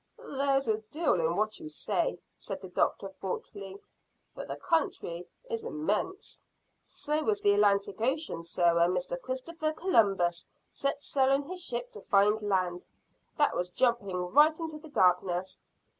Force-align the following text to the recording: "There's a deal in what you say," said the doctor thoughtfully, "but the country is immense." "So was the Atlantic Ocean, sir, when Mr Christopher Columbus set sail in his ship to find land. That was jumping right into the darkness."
"There's 0.17 0.67
a 0.67 0.79
deal 0.79 1.13
in 1.21 1.35
what 1.35 1.59
you 1.59 1.69
say," 1.69 2.17
said 2.35 2.59
the 2.61 2.69
doctor 2.69 3.07
thoughtfully, 3.09 3.79
"but 4.33 4.47
the 4.47 4.55
country 4.55 5.27
is 5.47 5.63
immense." 5.63 6.41
"So 6.81 7.21
was 7.21 7.39
the 7.41 7.51
Atlantic 7.53 8.01
Ocean, 8.01 8.41
sir, 8.41 8.73
when 8.73 8.95
Mr 8.95 9.21
Christopher 9.21 9.73
Columbus 9.73 10.47
set 10.71 11.03
sail 11.03 11.31
in 11.31 11.43
his 11.43 11.61
ship 11.63 11.91
to 11.91 12.01
find 12.01 12.41
land. 12.41 12.83
That 13.37 13.55
was 13.55 13.69
jumping 13.69 14.17
right 14.31 14.59
into 14.59 14.79
the 14.79 14.89
darkness." 14.89 15.61